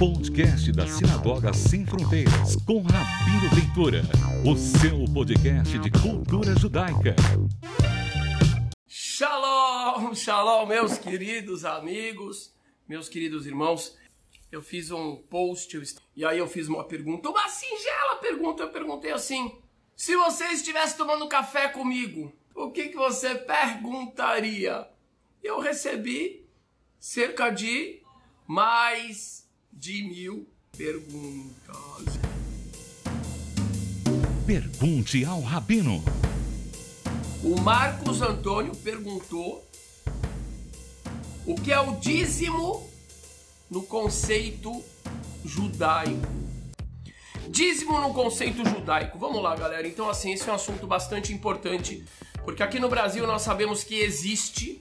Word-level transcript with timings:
podcast 0.00 0.72
da 0.72 0.86
Sinagoga 0.86 1.52
Sem 1.52 1.84
Fronteiras, 1.84 2.56
com 2.64 2.80
Rabino 2.80 3.50
Ventura, 3.54 4.00
o 4.50 4.56
seu 4.56 5.04
podcast 5.12 5.78
de 5.78 5.90
cultura 5.90 6.58
judaica. 6.58 7.14
Shalom, 8.88 10.14
shalom, 10.14 10.64
meus 10.64 10.96
queridos 10.96 11.66
amigos, 11.66 12.50
meus 12.88 13.10
queridos 13.10 13.46
irmãos. 13.46 13.94
Eu 14.50 14.62
fiz 14.62 14.90
um 14.90 15.16
post 15.16 15.78
e 16.16 16.24
aí 16.24 16.38
eu 16.38 16.48
fiz 16.48 16.66
uma 16.66 16.84
pergunta, 16.84 17.28
uma 17.28 17.46
singela 17.50 18.16
pergunta. 18.22 18.62
Eu 18.62 18.70
perguntei 18.70 19.12
assim: 19.12 19.54
se 19.94 20.16
você 20.16 20.46
estivesse 20.46 20.96
tomando 20.96 21.28
café 21.28 21.68
comigo, 21.68 22.32
o 22.54 22.70
que, 22.70 22.88
que 22.88 22.96
você 22.96 23.34
perguntaria? 23.34 24.88
Eu 25.42 25.60
recebi 25.60 26.48
cerca 26.98 27.50
de 27.50 28.00
mais 28.46 29.49
de 29.72 30.02
mil 30.02 30.48
perguntas. 30.76 32.18
Pergunte 34.46 35.24
ao 35.24 35.40
Rabino. 35.40 36.02
O 37.42 37.60
Marcos 37.60 38.20
Antônio 38.20 38.74
perguntou 38.76 39.66
o 41.46 41.54
que 41.54 41.72
é 41.72 41.80
o 41.80 41.96
dízimo 41.96 42.88
no 43.70 43.82
conceito 43.82 44.82
judaico. 45.44 46.26
Dízimo 47.48 48.00
no 48.00 48.12
conceito 48.12 48.64
judaico. 48.68 49.18
Vamos 49.18 49.42
lá, 49.42 49.56
galera. 49.56 49.86
Então, 49.86 50.08
assim, 50.08 50.32
esse 50.32 50.48
é 50.48 50.52
um 50.52 50.54
assunto 50.54 50.86
bastante 50.86 51.32
importante, 51.32 52.04
porque 52.44 52.62
aqui 52.62 52.78
no 52.78 52.88
Brasil 52.88 53.26
nós 53.26 53.42
sabemos 53.42 53.82
que 53.82 53.96
existe 53.96 54.80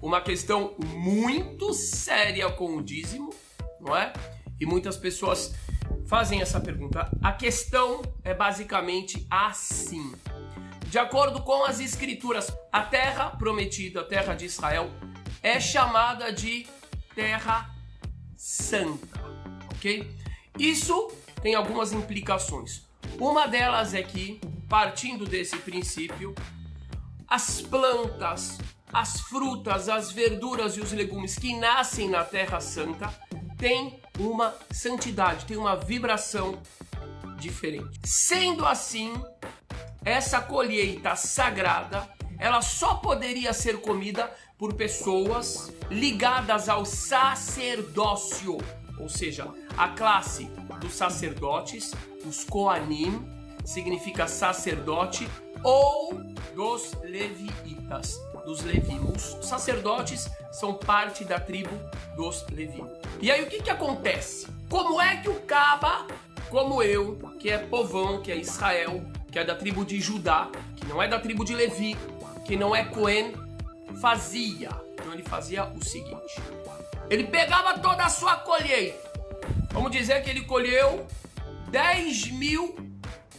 uma 0.00 0.20
questão 0.20 0.74
muito 0.78 1.74
séria 1.74 2.50
com 2.50 2.76
o 2.76 2.82
dízimo, 2.82 3.34
não 3.80 3.96
é? 3.96 4.12
E 4.60 4.66
muitas 4.66 4.96
pessoas 4.96 5.54
fazem 6.06 6.40
essa 6.40 6.60
pergunta. 6.60 7.10
A 7.22 7.32
questão 7.32 8.02
é 8.24 8.34
basicamente 8.34 9.26
assim. 9.30 10.12
De 10.86 10.98
acordo 10.98 11.42
com 11.42 11.64
as 11.64 11.80
escrituras, 11.80 12.50
a 12.72 12.82
terra 12.82 13.30
prometida, 13.30 14.00
a 14.00 14.04
terra 14.04 14.34
de 14.34 14.46
Israel, 14.46 14.90
é 15.42 15.60
chamada 15.60 16.32
de 16.32 16.66
terra 17.14 17.70
santa, 18.36 19.20
ok? 19.70 20.10
Isso 20.58 21.12
tem 21.42 21.54
algumas 21.54 21.92
implicações. 21.92 22.86
Uma 23.20 23.46
delas 23.46 23.94
é 23.94 24.02
que, 24.02 24.40
partindo 24.68 25.26
desse 25.26 25.56
princípio, 25.58 26.34
as 27.26 27.60
plantas, 27.60 28.58
as 28.92 29.20
frutas, 29.20 29.88
as 29.88 30.10
verduras 30.10 30.76
e 30.76 30.80
os 30.80 30.92
legumes 30.92 31.38
que 31.38 31.54
nascem 31.58 32.08
na 32.08 32.24
Terra 32.24 32.60
Santa 32.60 33.12
têm 33.58 34.00
uma 34.18 34.54
santidade, 34.70 35.44
têm 35.44 35.56
uma 35.56 35.76
vibração 35.76 36.58
diferente. 37.38 38.00
Sendo 38.04 38.64
assim, 38.64 39.12
essa 40.04 40.40
colheita 40.40 41.14
sagrada, 41.16 42.08
ela 42.38 42.62
só 42.62 42.94
poderia 42.94 43.52
ser 43.52 43.80
comida 43.80 44.32
por 44.56 44.74
pessoas 44.74 45.72
ligadas 45.90 46.68
ao 46.68 46.84
sacerdócio, 46.84 48.58
ou 48.98 49.08
seja, 49.08 49.48
a 49.76 49.88
classe 49.88 50.44
dos 50.80 50.94
sacerdotes, 50.94 51.92
os 52.24 52.44
Koanim, 52.44 53.28
significa 53.64 54.26
sacerdote, 54.26 55.28
ou 55.62 56.14
dos 56.54 56.92
levitas, 57.02 58.20
dos 58.48 58.62
levinos. 58.62 59.34
Os 59.34 59.46
sacerdotes 59.46 60.30
são 60.50 60.72
parte 60.72 61.22
da 61.22 61.38
tribo 61.38 61.70
dos 62.16 62.46
levinos. 62.48 62.90
E 63.20 63.30
aí 63.30 63.42
o 63.42 63.46
que 63.46 63.62
que 63.62 63.68
acontece? 63.68 64.48
Como 64.70 64.98
é 64.98 65.18
que 65.18 65.28
o 65.28 65.34
Caba, 65.42 66.06
como 66.48 66.82
eu, 66.82 67.18
que 67.38 67.50
é 67.50 67.58
povão, 67.58 68.22
que 68.22 68.32
é 68.32 68.36
Israel, 68.38 69.04
que 69.30 69.38
é 69.38 69.44
da 69.44 69.54
tribo 69.54 69.84
de 69.84 70.00
Judá, 70.00 70.50
que 70.74 70.86
não 70.86 71.02
é 71.02 71.06
da 71.06 71.20
tribo 71.20 71.44
de 71.44 71.54
Levi, 71.54 71.94
que 72.46 72.56
não 72.56 72.74
é 72.74 72.86
Cohen, 72.86 73.34
fazia? 74.00 74.70
Então 74.94 75.12
ele 75.12 75.22
fazia 75.22 75.64
o 75.66 75.84
seguinte: 75.84 76.40
ele 77.10 77.24
pegava 77.24 77.78
toda 77.78 78.02
a 78.02 78.08
sua 78.08 78.36
colheita. 78.36 79.08
Vamos 79.72 79.92
dizer 79.92 80.22
que 80.22 80.30
ele 80.30 80.46
colheu 80.46 81.06
10 81.70 82.30
mil 82.30 82.74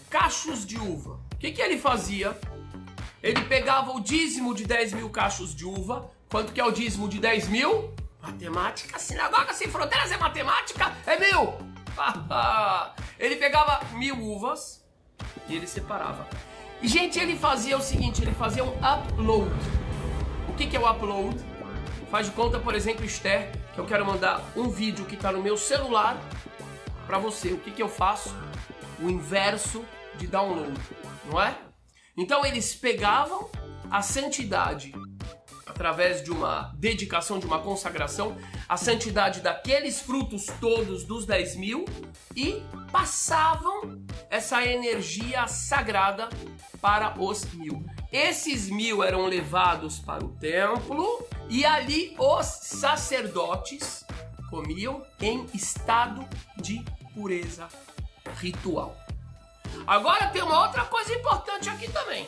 cachos 0.07 0.67
de 0.67 0.77
uva. 0.77 1.19
O 1.33 1.37
que, 1.39 1.51
que 1.51 1.61
ele 1.61 1.79
fazia? 1.79 2.37
Ele 3.21 3.41
pegava 3.45 3.91
o 3.91 3.99
dízimo 3.99 4.53
de 4.53 4.65
10 4.65 4.93
mil 4.93 5.09
cachos 5.09 5.53
de 5.53 5.65
uva. 5.65 6.09
Quanto 6.29 6.53
que 6.53 6.61
é 6.61 6.65
o 6.65 6.71
dízimo 6.71 7.09
de 7.09 7.19
10 7.19 7.49
mil? 7.49 7.93
Matemática, 8.21 8.99
sinagoga 8.99 9.53
sem 9.53 9.69
fronteiras 9.69 10.11
é 10.11 10.17
matemática? 10.17 10.93
É 11.05 11.17
mil! 11.17 11.53
ele 13.19 13.35
pegava 13.35 13.81
mil 13.93 14.17
uvas 14.17 14.85
e 15.47 15.55
ele 15.55 15.67
separava. 15.67 16.27
E, 16.81 16.87
gente, 16.87 17.19
ele 17.19 17.35
fazia 17.35 17.77
o 17.77 17.81
seguinte: 17.81 18.21
ele 18.21 18.31
fazia 18.31 18.63
um 18.63 18.73
upload. 18.77 19.51
O 20.47 20.53
que, 20.53 20.67
que 20.67 20.77
é 20.77 20.79
o 20.79 20.89
upload? 20.89 21.37
Faz 22.09 22.27
de 22.27 22.31
conta, 22.31 22.59
por 22.59 22.73
exemplo, 22.73 23.05
Esther, 23.05 23.51
que 23.73 23.79
eu 23.79 23.85
quero 23.85 24.05
mandar 24.05 24.41
um 24.55 24.69
vídeo 24.69 25.05
que 25.05 25.15
está 25.15 25.31
no 25.31 25.41
meu 25.41 25.57
celular 25.57 26.17
para 27.05 27.17
você. 27.17 27.51
O 27.51 27.59
que, 27.59 27.71
que 27.71 27.83
eu 27.83 27.89
faço? 27.89 28.35
O 29.01 29.09
inverso 29.09 29.83
de 30.17 30.27
download 30.27 30.73
não 31.29 31.41
é? 31.41 31.55
Então 32.19 32.45
eles 32.45 32.75
pegavam 32.75 33.49
a 33.89 34.01
santidade 34.01 34.93
através 35.65 36.21
de 36.21 36.29
uma 36.29 36.73
dedicação, 36.75 37.39
de 37.39 37.45
uma 37.45 37.59
consagração, 37.59 38.35
a 38.67 38.75
santidade 38.75 39.39
daqueles 39.39 40.01
frutos 40.01 40.47
todos 40.59 41.05
dos 41.05 41.25
10 41.25 41.55
mil 41.55 41.85
e 42.35 42.61
passavam 42.91 44.03
essa 44.29 44.65
energia 44.65 45.47
sagrada 45.47 46.27
para 46.81 47.17
os 47.17 47.45
mil. 47.53 47.85
Esses 48.11 48.69
mil 48.69 49.01
eram 49.01 49.25
levados 49.25 49.99
para 49.99 50.25
o 50.25 50.35
templo 50.35 51.25
e 51.47 51.65
ali 51.65 52.13
os 52.19 52.45
sacerdotes 52.45 54.03
comiam 54.49 55.05
em 55.21 55.45
estado 55.53 56.27
de 56.57 56.83
pureza 57.13 57.69
ritual. 58.35 59.08
Agora 59.85 60.27
tem 60.27 60.41
uma 60.41 60.65
outra 60.65 60.85
coisa 60.85 61.13
importante 61.13 61.69
aqui 61.69 61.91
também. 61.91 62.27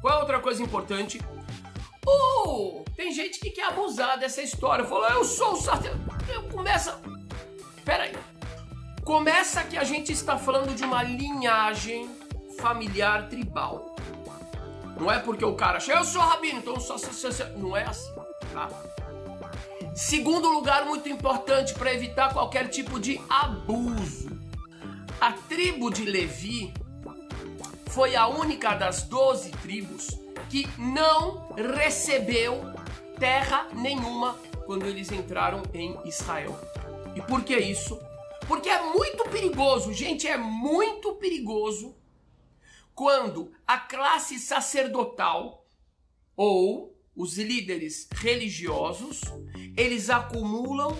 Qual 0.00 0.14
é 0.14 0.20
outra 0.20 0.40
coisa 0.40 0.62
importante? 0.62 1.20
Uh, 2.06 2.84
tem 2.94 3.10
gente 3.12 3.40
que 3.40 3.50
quer 3.50 3.68
abusar 3.68 4.18
dessa 4.18 4.42
história. 4.42 4.84
Falou, 4.84 5.08
eu 5.08 5.24
sou 5.24 5.52
o 5.52 5.56
sacerdote. 5.56 6.24
Começa. 6.52 7.00
Pera 7.84 8.04
aí. 8.04 8.14
Começa 9.02 9.64
que 9.64 9.76
a 9.76 9.84
gente 9.84 10.12
está 10.12 10.36
falando 10.36 10.74
de 10.74 10.84
uma 10.84 11.02
linhagem 11.02 12.10
familiar 12.58 13.28
tribal. 13.28 13.96
Não 14.98 15.10
é 15.10 15.18
porque 15.18 15.44
o 15.44 15.54
cara 15.54 15.80
chega, 15.80 15.98
eu 15.98 16.04
sou 16.04 16.20
rabino, 16.20 16.58
então 16.58 16.74
eu 16.74 16.80
sou 16.80 16.98
sacerdote. 16.98 17.58
Não 17.58 17.76
é 17.76 17.84
assim, 17.84 18.14
tá? 18.52 18.68
Segundo 19.94 20.48
lugar, 20.50 20.84
muito 20.84 21.08
importante 21.08 21.74
para 21.74 21.92
evitar 21.92 22.32
qualquer 22.32 22.68
tipo 22.68 22.98
de 22.98 23.20
abuso. 23.28 24.23
A 25.24 25.32
tribo 25.32 25.88
de 25.88 26.04
Levi 26.04 26.70
foi 27.86 28.14
a 28.14 28.28
única 28.28 28.74
das 28.74 29.04
doze 29.04 29.50
tribos 29.52 30.08
que 30.50 30.66
não 30.78 31.48
recebeu 31.54 32.60
terra 33.18 33.70
nenhuma 33.72 34.34
quando 34.66 34.84
eles 34.84 35.10
entraram 35.10 35.62
em 35.72 35.96
Israel. 36.06 36.54
E 37.16 37.22
por 37.22 37.42
que 37.42 37.56
isso? 37.56 37.98
Porque 38.46 38.68
é 38.68 38.82
muito 38.82 39.24
perigoso, 39.30 39.94
gente, 39.94 40.28
é 40.28 40.36
muito 40.36 41.14
perigoso 41.14 41.96
quando 42.94 43.50
a 43.66 43.78
classe 43.78 44.38
sacerdotal 44.38 45.66
ou 46.36 46.94
os 47.16 47.38
líderes 47.38 48.10
religiosos, 48.12 49.22
eles 49.74 50.10
acumulam 50.10 50.94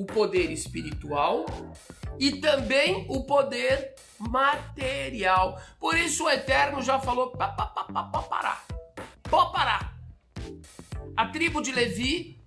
o 0.00 0.06
poder 0.06 0.50
espiritual 0.50 1.44
e 2.18 2.40
também 2.40 3.04
o 3.06 3.22
poder 3.24 3.94
material. 4.18 5.60
Por 5.78 5.96
isso 5.96 6.24
o 6.24 6.30
Eterno 6.30 6.82
já 6.82 6.98
falou: 6.98 7.30
pá, 7.32 7.48
pá, 7.48 7.66
pá, 7.66 7.84
pá, 7.84 8.02
pá, 8.04 8.22
parar. 8.22 8.64
Pode 9.22 9.52
parar. 9.52 9.94
A 11.14 11.26
tribo 11.26 11.60
de 11.60 11.70
Levi 11.70 12.40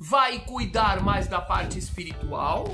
vai 0.00 0.40
cuidar 0.40 1.00
mais 1.00 1.28
da 1.28 1.40
parte 1.40 1.78
espiritual, 1.78 2.64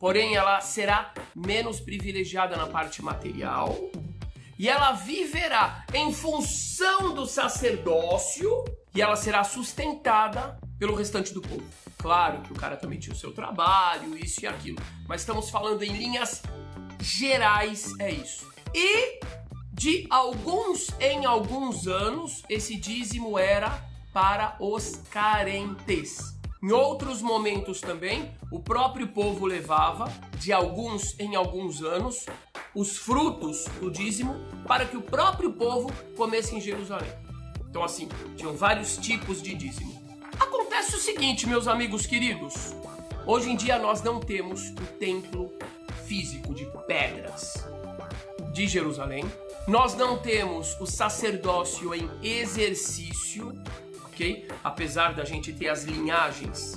porém 0.00 0.34
ela 0.34 0.60
será 0.60 1.14
menos 1.34 1.78
privilegiada 1.78 2.56
na 2.56 2.66
parte 2.66 3.00
material. 3.00 3.78
E 4.58 4.68
ela 4.68 4.92
viverá 4.92 5.86
em 5.94 6.12
função 6.12 7.14
do 7.14 7.24
sacerdócio 7.26 8.64
e 8.94 9.00
ela 9.00 9.16
será 9.16 9.44
sustentada 9.44 10.58
pelo 10.78 10.94
restante 10.96 11.32
do 11.32 11.40
povo. 11.40 11.64
Claro 12.00 12.40
que 12.40 12.52
o 12.52 12.56
cara 12.56 12.76
também 12.76 12.98
tinha 12.98 13.14
o 13.14 13.18
seu 13.18 13.32
trabalho, 13.32 14.16
isso 14.16 14.42
e 14.42 14.46
aquilo, 14.46 14.78
mas 15.06 15.20
estamos 15.20 15.50
falando 15.50 15.82
em 15.82 15.92
linhas 15.92 16.42
gerais, 16.98 17.92
é 17.98 18.10
isso. 18.10 18.50
E 18.74 19.20
de 19.70 20.06
alguns 20.08 20.88
em 20.98 21.26
alguns 21.26 21.86
anos, 21.86 22.42
esse 22.48 22.76
dízimo 22.76 23.38
era 23.38 23.82
para 24.14 24.56
os 24.58 24.96
carentes. 25.10 26.38
Em 26.62 26.72
outros 26.72 27.22
momentos 27.22 27.80
também, 27.80 28.30
o 28.50 28.60
próprio 28.60 29.08
povo 29.08 29.46
levava, 29.46 30.12
de 30.36 30.52
alguns 30.52 31.18
em 31.18 31.34
alguns 31.34 31.82
anos, 31.82 32.26
os 32.74 32.96
frutos 32.96 33.64
do 33.80 33.90
dízimo 33.90 34.34
para 34.66 34.84
que 34.86 34.96
o 34.96 35.02
próprio 35.02 35.52
povo 35.52 35.90
comesse 36.16 36.54
em 36.54 36.60
Jerusalém. 36.60 37.10
Então, 37.68 37.84
assim, 37.84 38.08
tinham 38.36 38.54
vários 38.54 38.96
tipos 38.96 39.42
de 39.42 39.54
dízimo. 39.54 40.09
Acontece 40.80 40.96
o 40.96 41.00
seguinte, 41.00 41.46
meus 41.46 41.68
amigos 41.68 42.06
queridos: 42.06 42.74
hoje 43.26 43.50
em 43.50 43.56
dia 43.56 43.78
nós 43.78 44.02
não 44.02 44.18
temos 44.18 44.70
o 44.70 44.86
templo 44.98 45.52
físico 46.06 46.54
de 46.54 46.64
pedras 46.86 47.68
de 48.50 48.66
Jerusalém, 48.66 49.30
nós 49.68 49.94
não 49.94 50.16
temos 50.16 50.80
o 50.80 50.86
sacerdócio 50.86 51.94
em 51.94 52.08
exercício 52.22 53.52
ok? 54.06 54.48
Apesar 54.64 55.12
da 55.12 55.22
gente 55.22 55.52
ter 55.52 55.68
as 55.68 55.84
linhagens 55.84 56.76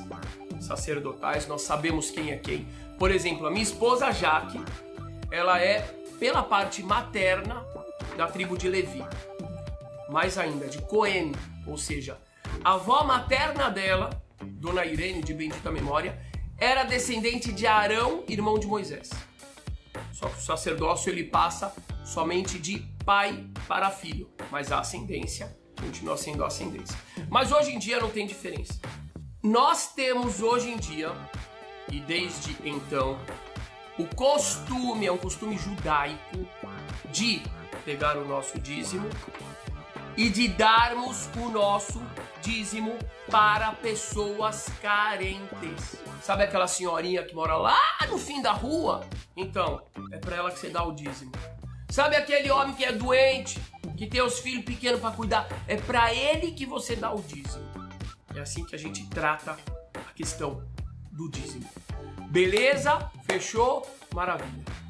sacerdotais, 0.59 1.47
nós 1.47 1.61
sabemos 1.61 2.11
quem 2.11 2.31
é 2.31 2.37
quem. 2.37 2.67
Por 2.99 3.09
exemplo, 3.09 3.47
a 3.47 3.51
minha 3.51 3.63
esposa 3.63 4.11
Jaque, 4.11 4.59
ela 5.31 5.61
é 5.61 5.79
pela 6.19 6.43
parte 6.43 6.83
materna 6.83 7.65
da 8.17 8.27
tribo 8.27 8.57
de 8.57 8.67
Levi. 8.67 9.01
Mais 10.09 10.37
ainda, 10.37 10.67
de 10.67 10.81
Cohen, 10.81 11.31
ou 11.65 11.77
seja, 11.77 12.17
a 12.63 12.73
avó 12.73 13.03
materna 13.03 13.69
dela, 13.69 14.09
Dona 14.41 14.85
Irene 14.85 15.21
de 15.21 15.33
bendita 15.33 15.69
memória, 15.69 16.17
era 16.57 16.83
descendente 16.83 17.51
de 17.51 17.67
Arão, 17.67 18.23
irmão 18.27 18.57
de 18.57 18.65
Moisés. 18.65 19.09
Só 20.13 20.29
que 20.29 20.37
o 20.37 20.41
sacerdócio 20.41 21.11
ele 21.11 21.25
passa 21.25 21.75
somente 22.05 22.57
de 22.57 22.79
pai 23.05 23.45
para 23.67 23.91
filho, 23.91 24.29
mas 24.49 24.71
a 24.71 24.79
ascendência 24.79 25.57
continua 25.77 26.15
sendo 26.15 26.43
a 26.43 26.47
ascendência. 26.47 26.97
Mas 27.29 27.51
hoje 27.51 27.71
em 27.71 27.79
dia 27.79 27.99
não 27.99 28.09
tem 28.09 28.25
diferença. 28.25 28.79
Nós 29.43 29.93
temos 29.93 30.41
hoje 30.41 30.69
em 30.69 30.77
dia, 30.77 31.11
e 31.91 31.99
desde 31.99 32.55
então, 32.63 33.19
o 33.97 34.05
costume, 34.15 35.05
é 35.05 35.11
um 35.11 35.17
costume 35.17 35.57
judaico, 35.57 36.47
de 37.11 37.41
pegar 37.83 38.17
o 38.17 38.25
nosso 38.25 38.57
dízimo 38.57 39.09
e 40.15 40.29
de 40.29 40.47
darmos 40.47 41.27
o 41.35 41.49
nosso 41.49 42.01
dízimo 42.43 42.99
para 43.31 43.71
pessoas 43.71 44.67
carentes. 44.81 45.95
Sabe 46.21 46.43
aquela 46.43 46.67
senhorinha 46.67 47.23
que 47.23 47.33
mora 47.33 47.55
lá 47.55 47.79
no 48.09 48.17
fim 48.17 48.41
da 48.41 48.51
rua? 48.51 49.07
Então, 49.35 49.81
é 50.11 50.17
para 50.17 50.35
ela 50.35 50.51
que 50.51 50.59
você 50.59 50.69
dá 50.69 50.83
o 50.83 50.91
dízimo. 50.91 51.31
Sabe 51.89 52.15
aquele 52.15 52.51
homem 52.51 52.75
que 52.75 52.83
é 52.83 52.91
doente, 52.91 53.59
que 53.97 54.07
tem 54.07 54.21
os 54.21 54.39
filhos 54.39 54.65
pequenos 54.65 54.99
para 54.99 55.11
cuidar, 55.11 55.47
é 55.67 55.77
para 55.77 56.13
ele 56.13 56.51
que 56.51 56.65
você 56.65 56.95
dá 56.95 57.13
o 57.13 57.21
dízimo. 57.21 57.63
É 58.35 58.41
assim 58.41 58.65
que 58.65 58.75
a 58.75 58.79
gente 58.79 59.07
trata 59.07 59.57
a 59.95 60.13
questão 60.13 60.63
do 61.11 61.29
dízimo. 61.29 61.69
Beleza? 62.29 63.09
Fechou? 63.25 63.87
Maravilha. 64.13 64.82